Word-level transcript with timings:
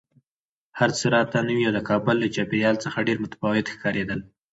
هر 0.79 0.89
څه 0.97 1.05
راته 1.15 1.37
نوي 1.49 1.63
او 1.67 1.73
د 1.77 1.79
کابل 1.89 2.15
له 2.21 2.27
چاپېریال 2.35 2.75
څخه 2.83 3.05
ډېر 3.07 3.17
متفاوت 3.23 3.65
ښکارېدل 3.73 4.19